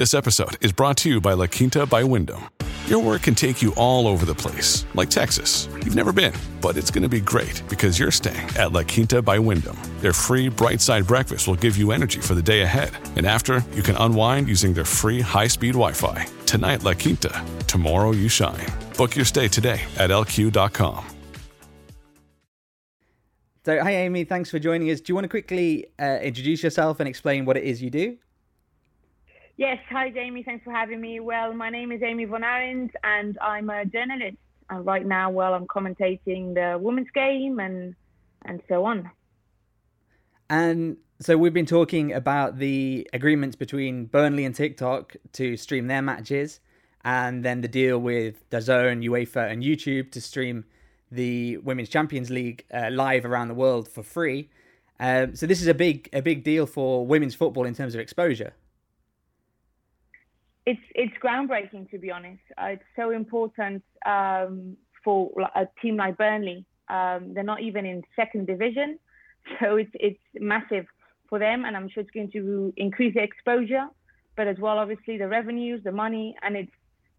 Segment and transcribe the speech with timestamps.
[0.00, 2.48] This episode is brought to you by La Quinta by Wyndham.
[2.86, 5.68] Your work can take you all over the place, like Texas.
[5.84, 9.20] You've never been, but it's going to be great because you're staying at La Quinta
[9.20, 9.76] by Wyndham.
[10.00, 12.92] Their free bright side breakfast will give you energy for the day ahead.
[13.16, 16.26] And after, you can unwind using their free high speed Wi Fi.
[16.46, 17.44] Tonight, La Quinta.
[17.66, 18.68] Tomorrow, you shine.
[18.96, 21.04] Book your stay today at lq.com.
[23.66, 25.02] So, hi Amy, thanks for joining us.
[25.02, 28.16] Do you want to quickly uh, introduce yourself and explain what it is you do?
[29.60, 31.20] Yes, hi Jamie, thanks for having me.
[31.20, 34.38] Well, my name is Amy von Arend and I'm a journalist.
[34.70, 37.94] And right now, well, I'm commentating the women's game and
[38.46, 39.10] and so on.
[40.48, 46.00] And so we've been talking about the agreements between Burnley and TikTok to stream their
[46.00, 46.60] matches,
[47.04, 50.64] and then the deal with DAZN, UEFA, and YouTube to stream
[51.12, 54.48] the Women's Champions League uh, live around the world for free.
[54.98, 58.00] Um, so this is a big a big deal for women's football in terms of
[58.00, 58.54] exposure
[60.66, 62.42] it's it's groundbreaking to be honest.
[62.58, 66.64] Uh, it's so important um, for a team like Burnley.
[66.88, 68.98] Um, they're not even in second division,
[69.60, 70.86] so it's it's massive
[71.28, 73.86] for them, and I'm sure it's going to increase the exposure,
[74.36, 76.72] but as well, obviously, the revenues, the money, and it's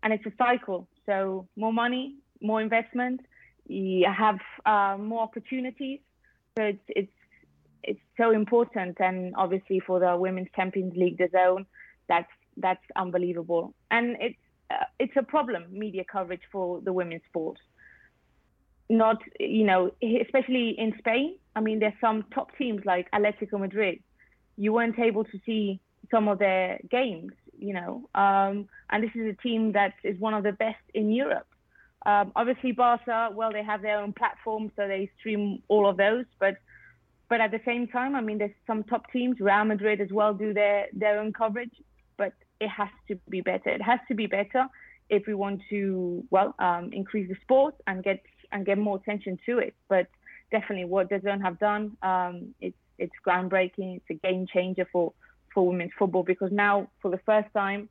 [0.03, 0.87] and it's a cycle.
[1.05, 3.21] So more money, more investment,
[3.67, 5.99] you have uh, more opportunities.
[6.57, 7.11] So it's it's
[7.83, 11.65] it's so important, and obviously for the Women's Champions League, DAZN,
[12.07, 13.73] that's that's unbelievable.
[13.89, 14.37] And it's
[14.69, 17.57] uh, it's a problem media coverage for the women's sport.
[18.89, 21.37] Not you know especially in Spain.
[21.55, 23.99] I mean there's some top teams like Atletico Madrid.
[24.57, 25.79] You weren't able to see
[26.09, 27.31] some of their games.
[27.57, 31.11] You know, um, and this is a team that is one of the best in
[31.11, 31.45] Europe.
[32.03, 36.25] Um, obviously, Barca, well, they have their own platform, so they stream all of those.
[36.39, 36.55] But
[37.29, 39.39] but at the same time, I mean, there's some top teams.
[39.39, 41.73] Real Madrid as well do their their own coverage
[42.21, 43.69] but it has to be better.
[43.69, 44.67] It has to be better
[45.09, 48.21] if we want to well um, increase the sport and get
[48.51, 49.73] and get more attention to it.
[49.89, 50.05] But
[50.51, 53.89] definitely, what DAZN have done, um, it's it's groundbreaking.
[53.97, 55.13] It's a game changer for
[55.51, 57.89] for women's football because now, for the first time,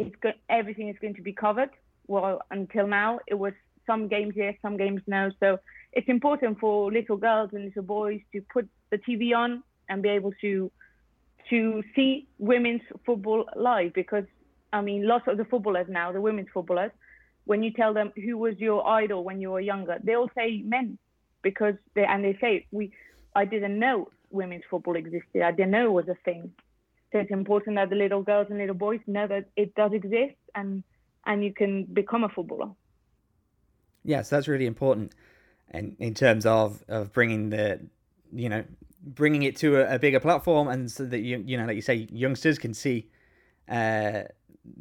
[0.00, 0.16] it's
[0.48, 1.70] everything is going to be covered.
[2.08, 3.52] Well, until now, it was
[3.86, 5.30] some games yes, some games no.
[5.38, 5.60] So
[5.92, 10.08] it's important for little girls and little boys to put the TV on and be
[10.08, 10.72] able to
[11.50, 14.24] to see women's football live because
[14.72, 16.92] I mean, lots of the footballers now, the women's footballers,
[17.44, 20.62] when you tell them who was your idol when you were younger, they all say
[20.64, 20.98] men
[21.42, 22.92] because they and they say we
[23.34, 25.42] I didn't know women's football existed.
[25.42, 26.52] I didn't know it was a thing.
[27.12, 30.36] So it's important that the little girls and little boys know that it does exist
[30.54, 30.84] and
[31.26, 32.70] and you can become a footballer.
[34.04, 35.12] Yes, that's really important,
[35.70, 37.80] and in terms of of bringing the
[38.32, 38.64] you know
[39.02, 41.82] bringing it to a, a, bigger platform and so that you you know like you
[41.82, 43.08] say youngsters can see
[43.68, 44.22] uh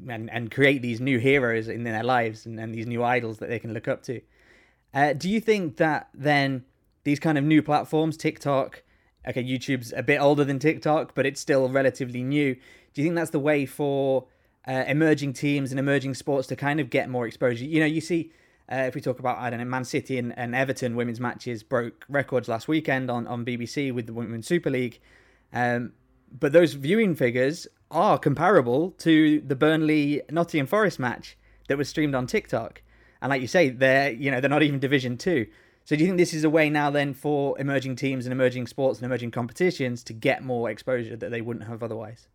[0.09, 3.49] and and create these new heroes in their lives and, and these new idols that
[3.49, 4.21] they can look up to.
[4.93, 6.65] Uh, do you think that then
[7.03, 8.83] these kind of new platforms tiktok
[9.27, 12.55] okay youtube's a bit older than tiktok but it's still relatively new.
[12.93, 14.25] Do you think that's the way for
[14.67, 17.65] uh, emerging teams and emerging sports to kind of get more exposure?
[17.65, 18.31] You know you see
[18.71, 21.63] uh, if we talk about, I don't know, Man City and, and, Everton women's matches
[21.63, 24.99] broke records last weekend on, on BBC with the Women's Super League.
[25.51, 25.93] Um,
[26.37, 31.37] but those viewing figures are comparable to the Burnley Nottingham Forest match
[31.67, 32.83] that was streamed on TikTok.
[33.21, 35.47] And like you say, they're you know they're not even Division Two.
[35.85, 38.67] So do you think this is a way now then for emerging teams and emerging
[38.67, 42.27] sports and emerging competitions to get more exposure that they wouldn't have otherwise?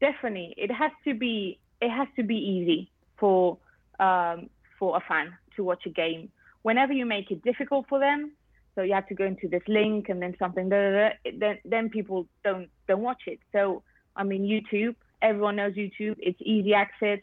[0.00, 3.58] Definitely, it has to be it has to be easy for
[4.00, 4.50] um,
[4.84, 6.28] for a fan to watch a game.
[6.60, 8.32] Whenever you make it difficult for them,
[8.74, 11.58] so you have to go into this link and then something, blah, blah, blah, then
[11.64, 13.38] then people don't don't watch it.
[13.52, 13.82] So
[14.14, 16.16] I mean, YouTube, everyone knows YouTube.
[16.18, 17.20] It's easy access.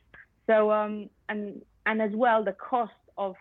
[0.48, 3.36] So um, and and as well, the cost of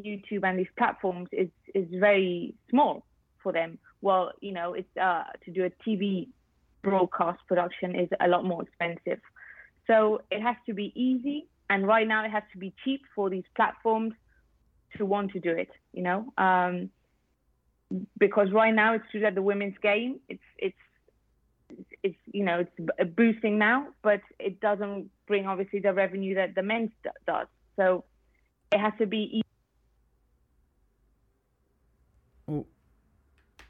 [0.00, 3.04] YouTube and these platforms is is very small
[3.42, 3.78] for them.
[4.00, 6.28] Well, you know, it's uh, to do a TV
[6.82, 9.20] broadcast production is a lot more expensive.
[9.86, 13.30] So it has to be easy, and right now it has to be cheap for
[13.30, 14.12] these platforms
[14.98, 15.70] to want to do it.
[15.92, 16.90] You know, um,
[18.18, 20.76] because right now it's true that the women's game it's it's
[22.02, 26.62] it's you know it's boosting now, but it doesn't bring obviously the revenue that the
[26.62, 26.90] men's
[27.26, 27.46] does.
[27.76, 28.04] So
[28.72, 29.30] it has to be.
[29.32, 29.44] Easy.
[32.48, 32.66] Oh,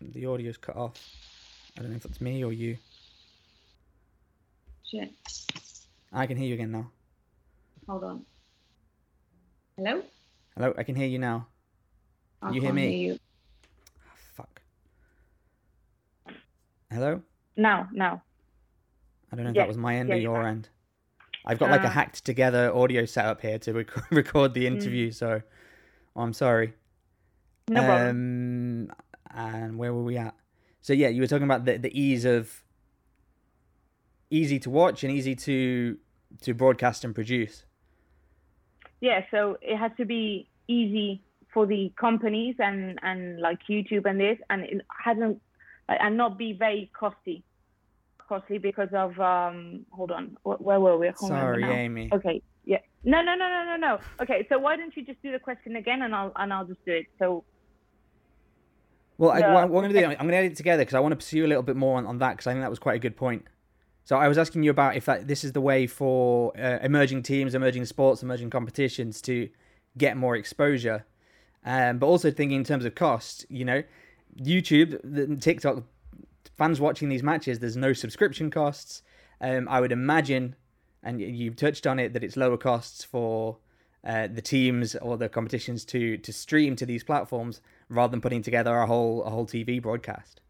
[0.00, 0.94] the audio's cut off.
[1.78, 2.78] I don't know if it's me or you.
[4.90, 5.10] Shit.
[6.12, 6.90] I can hear you again now.
[7.90, 8.24] Hold on.
[9.76, 10.00] Hello.
[10.56, 11.48] Hello, I can hear you now.
[12.40, 12.82] Can you hear me?
[12.88, 13.18] Hear you.
[14.06, 14.62] Oh, fuck.
[16.88, 17.20] Hello.
[17.56, 18.22] Now, now.
[19.32, 20.46] I don't know if Yes, that was my end or your fine.
[20.46, 20.68] end.
[21.44, 24.54] I've got like a Uh, hacked together audio setup here to rec- record Mm.
[24.54, 25.42] the interview, so
[26.14, 26.74] I'm sorry.
[27.68, 28.08] No problem.
[28.88, 28.92] Um,
[29.34, 30.36] and where were we at?
[30.80, 32.62] So yeah, you were talking about the the ease of
[34.30, 35.98] easy to watch and easy to
[36.42, 37.64] to broadcast and produce.
[39.00, 44.20] Yeah so it has to be easy for the companies and and like youtube and
[44.20, 45.40] this and it hasn't
[45.88, 47.42] and not be very costly
[48.18, 51.74] costly because of um hold on where were we I can't remember Sorry.
[51.74, 52.10] Amy.
[52.12, 55.32] okay yeah no no no no no no okay so why don't you just do
[55.32, 57.42] the question again and i'll and i'll just do it so
[59.18, 60.04] Well, I, what I'm going to do.
[60.06, 61.98] I'm going to edit it together because I want to pursue a little bit more
[61.98, 63.44] on, on that because I think that was quite a good point.
[64.10, 67.22] So I was asking you about if that this is the way for uh, emerging
[67.22, 69.48] teams, emerging sports, emerging competitions to
[69.96, 71.06] get more exposure,
[71.64, 73.46] um, but also thinking in terms of cost.
[73.48, 73.84] You know,
[74.36, 75.84] YouTube, the, TikTok,
[76.58, 79.04] fans watching these matches, there's no subscription costs.
[79.40, 80.56] Um, I would imagine,
[81.04, 83.58] and y- you touched on it, that it's lower costs for
[84.04, 88.42] uh, the teams or the competitions to to stream to these platforms rather than putting
[88.42, 90.40] together a whole a whole TV broadcast.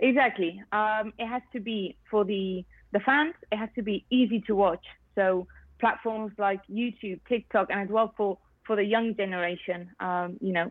[0.00, 0.62] Exactly.
[0.72, 3.34] Um, it has to be for the the fans.
[3.50, 4.84] It has to be easy to watch.
[5.14, 5.46] So
[5.80, 9.90] platforms like YouTube, TikTok, and as well for for the young generation.
[10.00, 10.70] Um, you know,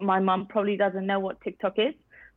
[0.00, 1.94] my mum probably doesn't know what TikTok is,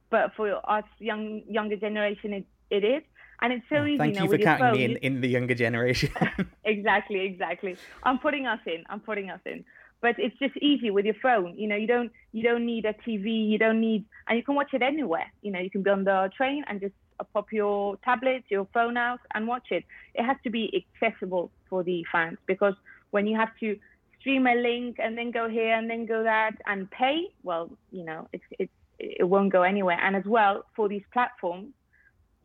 [0.09, 3.03] but for us young younger generation, it, it is,
[3.41, 3.95] and it's so easy.
[3.95, 6.11] Oh, Thank now you for counting me in, in the younger generation.
[6.63, 7.77] exactly, exactly.
[8.03, 8.83] I'm putting us in.
[8.89, 9.65] I'm putting us in.
[10.01, 11.57] But it's just easy with your phone.
[11.57, 13.49] You know, you don't you don't need a TV.
[13.49, 15.31] You don't need, and you can watch it anywhere.
[15.41, 16.93] You know, you can be on the train and just
[17.33, 19.83] pop your tablet, your phone out, and watch it.
[20.15, 22.75] It has to be accessible for the fans because
[23.11, 23.77] when you have to
[24.19, 28.05] stream a link and then go here and then go that and pay, well, you
[28.05, 29.99] know, it's it's it won't go anywhere.
[30.01, 31.73] And as well for these platforms,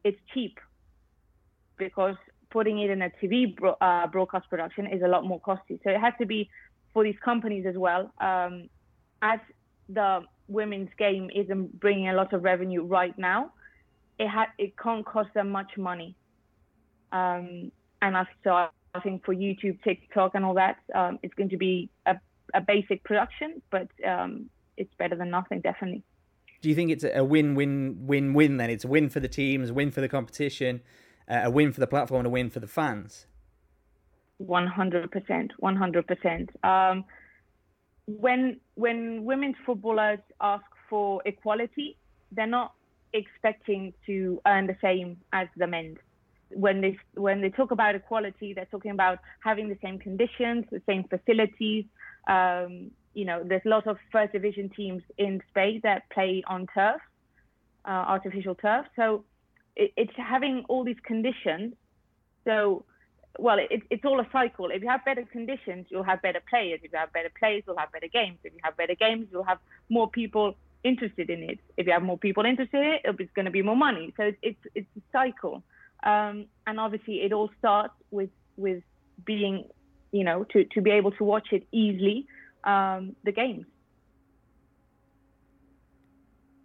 [0.05, 0.59] it's cheap
[1.79, 2.17] because
[2.50, 5.81] putting it in a TV bro- uh, broadcast production is a lot more costly.
[5.83, 6.49] So it has to be
[6.94, 8.11] for these companies as well.
[8.19, 8.70] Um,
[9.20, 9.41] as
[9.91, 13.52] the women's game isn't bringing a lot of revenue right now,
[14.19, 16.14] it ha- it can't cost them much money.
[17.12, 17.70] Um,
[18.00, 21.56] and I, so I think for YouTube, TikTok, and all that, um, it's going to
[21.56, 22.17] be a,
[22.55, 26.02] a basic production, but um, it's better than nothing, definitely.
[26.61, 28.56] Do you think it's a win-win-win-win?
[28.56, 30.81] Then it's a win for the teams, a win for the competition,
[31.29, 33.26] uh, a win for the platform, and a win for the fans.
[34.38, 36.50] One hundred percent, one hundred percent.
[36.62, 37.05] Um,
[38.07, 41.97] When when women's footballers ask for equality,
[42.33, 42.73] they're not
[43.12, 45.97] expecting to earn the same as the men.
[46.50, 50.83] When they when they talk about equality, they're talking about having the same conditions, the
[50.85, 51.85] same facilities.
[52.29, 57.00] Um, you know, there's lots of first division teams in Spain that play on turf,
[57.87, 58.85] uh, artificial turf.
[58.97, 59.25] So
[59.76, 61.75] it, it's having all these conditions.
[62.45, 62.85] So
[63.38, 64.71] well, it, it's all a cycle.
[64.71, 66.81] If you have better conditions, you'll have better players.
[66.83, 68.38] If you have better players, you'll have better games.
[68.45, 71.59] If you have better games, you'll have more people interested in it.
[71.76, 74.14] If you have more people interested in it, it's going to be more money.
[74.17, 75.62] So it's it's, it's a cycle,
[76.05, 78.83] um, and obviously it all starts with with
[79.25, 79.64] being,
[80.12, 82.26] you know, to to be able to watch it easily,
[82.62, 83.67] um, the games.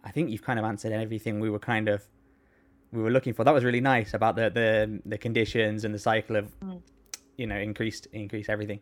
[0.04, 2.02] I think you've kind of answered everything we were kind of
[2.92, 3.44] we were looking for.
[3.44, 6.48] That was really nice about the the, the conditions and the cycle of
[7.36, 8.80] you know increased increase everything.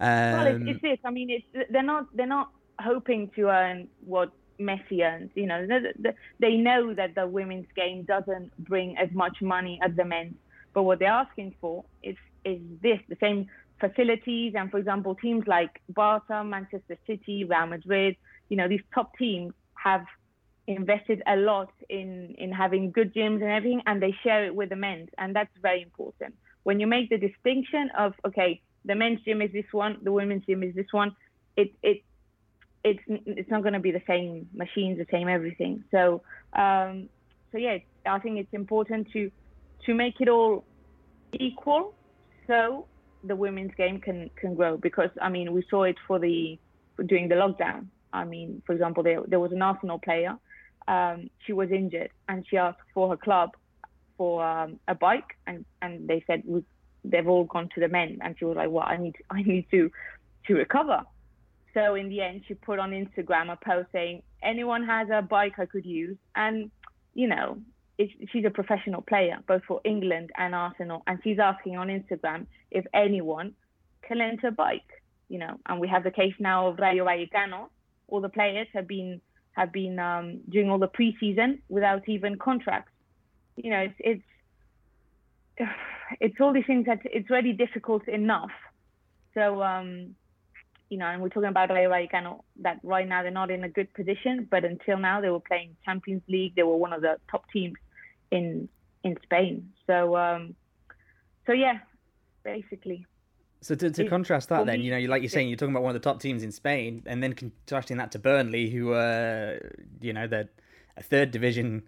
[0.00, 0.98] Well, it's, Um, it's this.
[1.04, 5.30] I mean, it's they're not they're not hoping to earn what Messi earns.
[5.34, 9.78] You know, they, they- they know that the women's game doesn't bring as much money
[9.82, 10.34] as the men's.
[10.72, 13.46] But what they're asking for is is this the same
[13.80, 18.16] facilities and, for example, teams like Barca, Manchester City, Real Madrid.
[18.48, 20.04] You know, these top teams have
[20.66, 24.70] invested a lot in in having good gyms and everything, and they share it with
[24.70, 26.34] the men's, and that's very important.
[26.62, 30.44] When you make the distinction of okay, the men's gym is this one, the women's
[30.46, 31.14] gym is this one,
[31.56, 32.02] it it
[32.82, 35.84] it's it's not going to be the same machines, the same everything.
[35.90, 37.08] So um,
[37.52, 39.30] so yeah, I think it's important to
[39.86, 40.64] to make it all
[41.32, 41.94] equal,
[42.46, 42.86] so
[43.22, 44.76] the women's game can can grow.
[44.76, 46.58] Because I mean, we saw it for the
[47.06, 47.86] during the lockdown.
[48.12, 50.36] I mean, for example, there there was an Arsenal player.
[50.86, 53.50] Um, she was injured and she asked for her club
[54.16, 56.42] for um, a bike, and and they said
[57.04, 59.66] they've all gone to the men, and she was like, well, I need I need
[59.70, 59.90] to
[60.46, 61.02] to recover.
[61.72, 65.54] So in the end, she put on Instagram a post saying, anyone has a bike
[65.58, 66.70] I could use, and
[67.14, 67.58] you know,
[67.98, 72.84] she's a professional player both for England and Arsenal, and she's asking on Instagram if
[72.94, 73.54] anyone
[74.02, 74.82] can lend her bike.
[75.28, 77.68] You know, and we have the case now of Rayo Vallecano.
[78.08, 79.20] All the players have been
[79.54, 82.92] have been um, doing all the preseason without even contracts.
[83.56, 83.94] You know, it's
[85.58, 85.68] it's
[86.20, 88.50] it's all these things that it's really difficult enough.
[89.34, 90.14] So um,
[90.90, 91.90] you know, and we're talking about Rayo
[92.60, 95.76] that right now they're not in a good position, but until now they were playing
[95.84, 96.54] Champions League.
[96.54, 97.74] They were one of the top teams
[98.30, 98.68] in
[99.02, 99.72] in Spain.
[99.86, 100.54] So um,
[101.46, 101.78] so yeah,
[102.42, 103.06] basically.
[103.64, 105.96] So to, to contrast that, then you know, like you're saying, you're talking about one
[105.96, 109.58] of the top teams in Spain, and then contrasting that to Burnley, who are
[110.02, 110.50] you know the
[110.98, 111.82] a third division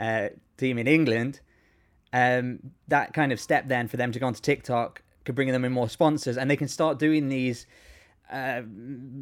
[0.00, 1.38] uh, team in England.
[2.12, 5.64] Um, that kind of step then for them to go onto TikTok could bring them
[5.64, 7.68] in more sponsors, and they can start doing these,
[8.32, 8.62] uh,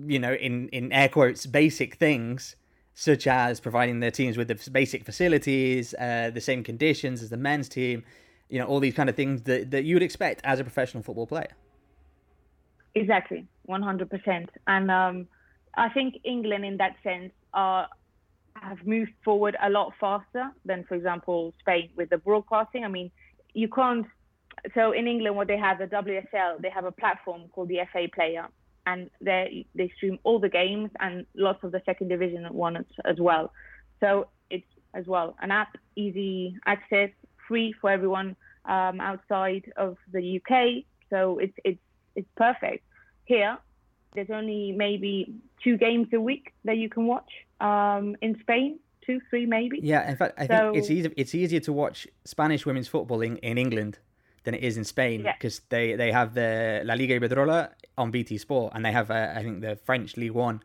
[0.06, 2.56] you know, in in air quotes, basic things
[2.94, 7.36] such as providing their teams with the basic facilities, uh, the same conditions as the
[7.36, 8.02] men's team,
[8.48, 11.02] you know, all these kind of things that, that you would expect as a professional
[11.02, 11.52] football player.
[12.94, 14.48] Exactly, 100%.
[14.66, 15.26] And um,
[15.74, 17.88] I think England, in that sense, are
[18.54, 22.84] have moved forward a lot faster than, for example, Spain with the broadcasting.
[22.84, 23.10] I mean,
[23.54, 24.06] you can't.
[24.74, 28.06] So in England, what they have, the WSL, they have a platform called the FA
[28.14, 28.46] Player,
[28.86, 33.18] and they they stream all the games and lots of the second division ones as
[33.18, 33.52] well.
[34.00, 37.10] So it's as well an app, easy access,
[37.48, 40.84] free for everyone um, outside of the UK.
[41.10, 41.80] So it's it's
[42.16, 42.84] it's perfect.
[43.24, 43.58] Here,
[44.14, 48.78] there's only maybe two games a week that you can watch um, in Spain.
[49.04, 49.80] Two, three, maybe.
[49.82, 51.12] Yeah, in fact, I so, think it's easy.
[51.16, 53.98] It's easier to watch Spanish women's football in, in England
[54.44, 55.76] than it is in Spain because yeah.
[55.76, 59.42] they, they have the La Liga Iberdrola on BT Sport and they have uh, I
[59.42, 60.62] think the French League One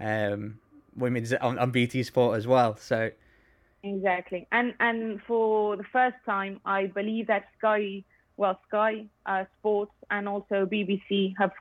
[0.00, 0.58] um,
[0.96, 2.76] women's on, on BT Sport as well.
[2.76, 3.10] So
[3.82, 8.04] exactly, and and for the first time, I believe that Sky,
[8.36, 11.52] well Sky uh, Sports and also BBC have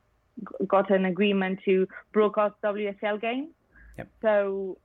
[0.67, 3.49] got an agreement to broadcast WSL games.
[3.97, 4.07] Yep.
[4.21, 4.77] So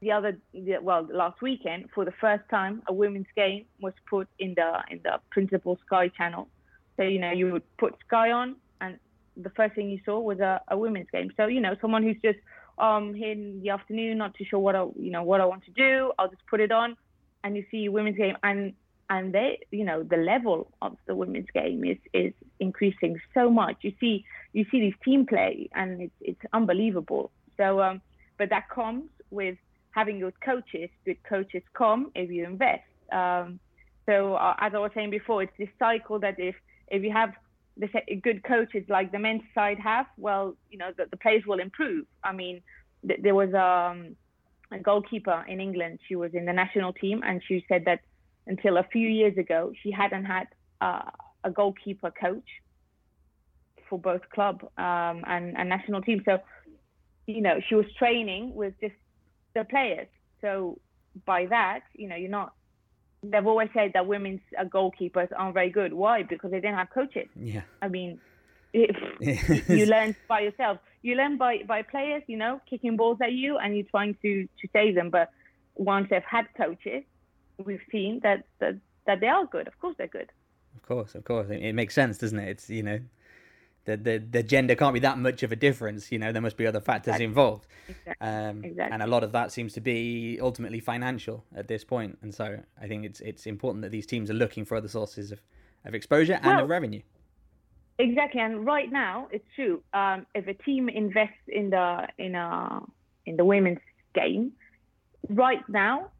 [0.00, 0.36] the other
[0.82, 5.00] well last weekend for the first time a women's game was put in the in
[5.02, 6.48] the principal Sky channel.
[6.96, 8.98] So you know you would put Sky on and
[9.36, 11.30] the first thing you saw was a, a women's game.
[11.36, 12.38] So you know someone who's just
[12.78, 15.64] um here in the afternoon not too sure what I you know what I want
[15.64, 16.96] to do I'll just put it on
[17.44, 18.72] and you see women's game and
[19.10, 23.76] and they you know the level of the women's game is is increasing so much
[23.82, 28.00] you see you see these team play and it's it's unbelievable so um
[28.38, 29.56] but that comes with
[29.94, 30.90] having good coaches.
[31.04, 32.82] Good coaches come if you invest.
[33.12, 33.60] Um,
[34.06, 36.54] so uh, as I was saying before, it's this cycle that if
[36.88, 37.32] if you have
[37.76, 37.88] the
[38.22, 42.06] good coaches like the men's side have, well, you know the, the players will improve.
[42.22, 42.62] I mean,
[43.06, 44.16] th- there was um,
[44.70, 46.00] a goalkeeper in England.
[46.08, 48.00] She was in the national team, and she said that
[48.46, 50.46] until a few years ago, she hadn't had
[50.80, 51.10] uh,
[51.42, 52.48] a goalkeeper coach
[53.88, 56.22] for both club um, and, and national team.
[56.24, 56.38] So,
[57.26, 58.94] you know, she was training with just
[59.54, 60.08] the players.
[60.40, 60.78] So
[61.24, 62.54] by that, you know, you're not.
[63.22, 65.94] They've always said that women's uh, goalkeepers aren't very good.
[65.94, 66.22] Why?
[66.22, 67.28] Because they didn't have coaches.
[67.34, 67.62] Yeah.
[67.80, 68.20] I mean,
[68.74, 70.78] if you learn by yourself.
[71.00, 74.44] You learn by by players, you know, kicking balls at you, and you're trying to
[74.60, 75.10] to save them.
[75.10, 75.30] But
[75.74, 77.04] once they've had coaches,
[77.64, 79.68] we've seen that that that they are good.
[79.68, 80.30] Of course, they're good.
[80.76, 82.48] Of course, of course, it makes sense, doesn't it?
[82.48, 83.00] It's you know,
[83.84, 86.10] the, the the gender can't be that much of a difference.
[86.10, 87.24] You know, there must be other factors exactly.
[87.26, 87.66] involved.
[87.88, 88.26] Exactly.
[88.26, 88.92] Um, exactly.
[88.92, 92.18] And a lot of that seems to be ultimately financial at this point.
[92.22, 95.32] And so I think it's it's important that these teams are looking for other sources
[95.32, 95.40] of,
[95.84, 97.02] of exposure and well, of revenue.
[97.98, 98.40] Exactly.
[98.40, 99.82] And right now, it's true.
[99.92, 102.80] Um, if a team invests in the in a
[103.26, 103.78] in the women's
[104.14, 104.52] game,
[105.28, 106.10] right now,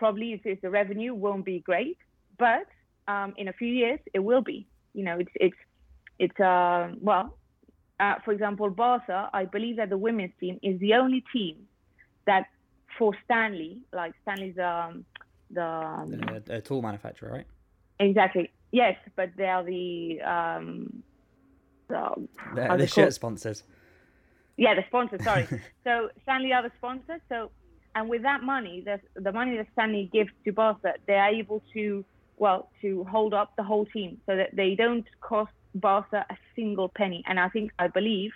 [0.00, 1.98] probably it's, the revenue won't be great,
[2.38, 2.66] but
[3.06, 4.66] um, in a few years, it will be.
[4.94, 5.60] You know, it's it's
[6.18, 7.36] it's uh, well,
[8.00, 9.28] uh, for example, Barca.
[9.32, 11.56] I believe that the women's team is the only team
[12.26, 12.46] that
[12.98, 15.04] for Stanley, like Stanley's um,
[15.50, 17.46] the, um, the, the tool manufacturer, right?
[17.98, 18.50] Exactly.
[18.72, 21.02] Yes, but they are the um,
[21.88, 23.64] the, the, the shirt sponsors.
[24.56, 25.22] Yeah, the sponsors.
[25.22, 25.46] Sorry.
[25.84, 27.20] so Stanley are the sponsors.
[27.28, 27.50] So,
[27.94, 31.62] and with that money, the the money that Stanley gives to Barca, they are able
[31.74, 32.04] to
[32.36, 36.88] well to hold up the whole team so that they don't cost Barca a single
[36.88, 37.22] penny.
[37.26, 38.32] And I think I believe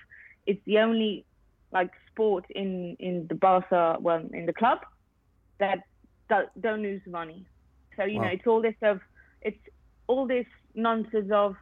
[0.46, 1.24] it's the only
[1.72, 4.80] like sport in in the Barca well in the club
[5.58, 5.84] that
[6.60, 7.46] don't lose money.
[7.96, 8.24] So you wow.
[8.24, 9.00] know it's all this of
[9.42, 9.58] it's
[10.06, 11.56] all this nonsense of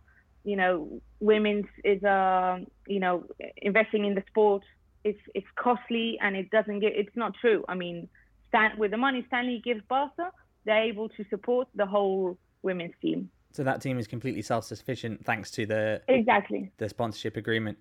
[0.45, 3.25] you know women's is uh you know
[3.57, 4.63] investing in the sport
[5.05, 7.65] it's it's costly and it doesn't get it's not true.
[7.69, 8.09] I mean
[8.49, 10.31] Stan, with the money Stanley gives Barca,
[10.65, 13.31] they're able to support the whole women's team.
[13.53, 17.79] So that team is completely self-sufficient thanks to the exactly the sponsorship agreement.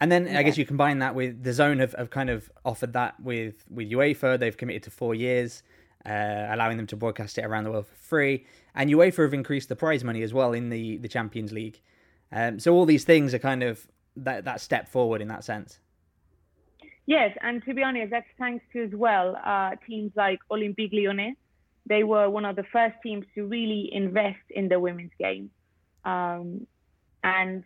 [0.00, 0.38] And then yeah.
[0.38, 3.90] I guess you combine that with DAZN have, have kind of offered that with with
[3.90, 4.38] UEFA.
[4.38, 5.62] They've committed to four years,
[6.06, 8.46] uh, allowing them to broadcast it around the world for free.
[8.74, 11.80] And UEFA have increased the prize money as well in the the Champions League.
[12.30, 13.86] Um, so all these things are kind of
[14.16, 15.80] that that step forward in that sense.
[17.08, 21.36] Yes, and to be honest, that's thanks to as well uh, teams like Olympique Lyonnais.
[21.86, 25.48] They were one of the first teams to really invest in the women's game,
[26.04, 26.66] um,
[27.24, 27.64] and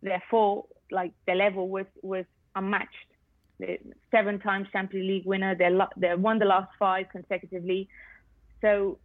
[0.00, 3.10] therefore like the level was was unmatched.
[3.58, 3.78] They're
[4.12, 5.56] seven times Champions League winner.
[5.56, 7.88] They they won the last five consecutively.
[8.60, 9.00] So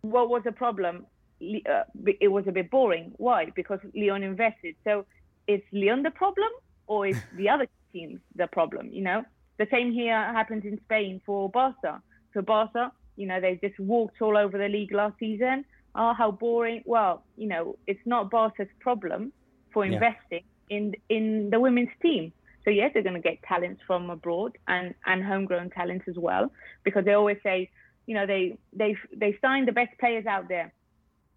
[0.00, 1.06] what was the problem?
[1.40, 1.84] Uh,
[2.20, 3.12] it was a bit boring.
[3.18, 3.52] Why?
[3.54, 4.74] Because Lyon invested.
[4.82, 5.06] So
[5.46, 6.50] is Lyon the problem
[6.88, 8.90] or is the other teams the problem?
[8.92, 9.24] You know,
[9.58, 12.02] the same here happens in Spain for Barca.
[12.32, 15.64] For Barca, you know, they just walked all over the league last season.
[15.94, 16.82] Oh, how boring.
[16.86, 19.32] Well, you know, it's not Barca's problem
[19.72, 22.32] for investing in in the women's team.
[22.64, 26.50] So yes, they're going to get talents from abroad and and homegrown talents as well,
[26.84, 27.70] because they always say,
[28.06, 30.72] you know, they they they sign the best players out there.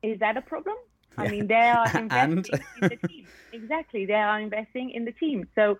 [0.01, 0.75] Is that a problem?
[1.17, 1.23] Yeah.
[1.23, 3.27] I mean, they are investing in the team.
[3.51, 5.47] Exactly, they are investing in the team.
[5.55, 5.77] So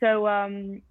[0.00, 0.82] so um,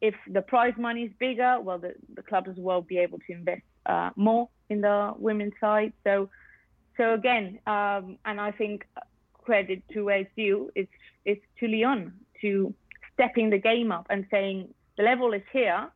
[0.00, 3.62] if the prize money is bigger, well, the, the as well be able to invest
[3.86, 5.92] uh, more in the women's side.
[6.04, 6.28] So
[6.96, 8.86] so again, um, and I think
[9.32, 10.70] credit to where it's due.
[10.74, 10.92] It's
[11.24, 12.74] it's to Lyon to
[13.14, 15.88] stepping the game up and saying the level is here.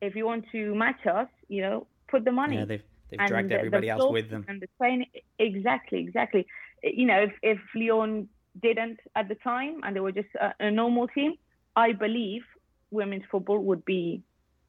[0.00, 2.56] If you want to match us, you know, put the money.
[2.56, 4.44] Yeah, they've, they've and dragged the, everybody the else with them.
[4.48, 5.06] And the training,
[5.38, 6.46] exactly, exactly.
[6.82, 8.28] You know, if, if Lyon
[8.60, 11.34] didn't at the time and they were just a, a normal team,
[11.76, 12.42] I believe
[12.90, 14.22] women's football would be,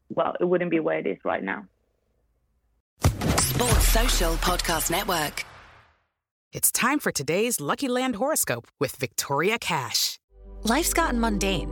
[0.09, 1.65] well, it wouldn't be where it is right now.
[3.37, 5.45] Sports Social Podcast Network.
[6.51, 10.19] It's time for today's Lucky Land horoscope with Victoria Cash.
[10.63, 11.71] Life's gotten mundane,